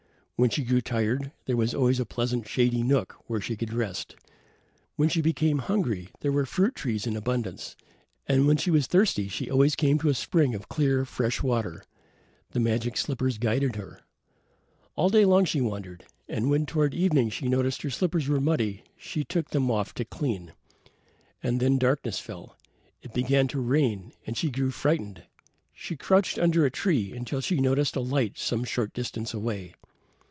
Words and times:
When 0.37 0.49
she 0.49 0.63
grew 0.63 0.81
tired 0.81 1.31
there 1.45 1.55
was 1.55 1.75
always 1.75 1.99
a 1.99 2.03
pleasant 2.05 2.47
shady 2.47 2.81
nook 2.81 3.15
where 3.27 3.39
she 3.39 3.55
could 3.55 3.71
rest; 3.71 4.15
when 4.95 5.07
she 5.07 5.21
became 5.21 5.59
hungry, 5.59 6.09
there 6.21 6.31
were 6.31 6.47
fruit 6.47 6.73
trees 6.73 7.05
in 7.05 7.15
abundance; 7.15 7.75
and 8.25 8.47
when 8.47 8.57
she 8.57 8.71
was 8.71 8.87
thirsty 8.87 9.27
she 9.27 9.51
always 9.51 9.75
came 9.75 9.99
to 9.99 10.09
a 10.09 10.15
spring 10.15 10.55
of 10.55 10.67
clear, 10.67 11.05
fresh 11.05 11.43
water. 11.43 11.83
The 12.53 12.59
magic 12.59 12.97
slippers 12.97 13.37
guided 13.37 13.75
her. 13.75 14.01
All 14.95 15.09
day 15.09 15.25
long 15.25 15.45
she 15.45 15.61
wandered, 15.61 16.05
and 16.27 16.49
when 16.49 16.65
toward 16.65 16.95
evening 16.95 17.29
she 17.29 17.47
noticed 17.47 17.83
her 17.83 17.91
slippers 17.91 18.27
were 18.27 18.41
muddy 18.41 18.83
she 18.97 19.23
took 19.23 19.51
them 19.51 19.69
off 19.69 19.93
to 19.93 20.05
clean. 20.05 20.53
And 21.43 21.59
then 21.59 21.77
darkness 21.77 22.17
fell. 22.19 22.57
It 23.03 23.13
began 23.13 23.47
to 23.49 23.61
rain 23.61 24.11
and 24.25 24.35
she 24.35 24.49
grew 24.49 24.71
frightened. 24.71 25.21
She 25.71 25.95
crouched 25.95 26.39
under 26.39 26.65
a 26.65 26.71
tree 26.71 27.11
until 27.13 27.41
she 27.41 27.59
noticed 27.61 27.95
a 27.95 27.99
light 28.01 28.39
some 28.39 28.63
short 28.63 28.91
distance 28.93 29.35
away. 29.35 29.75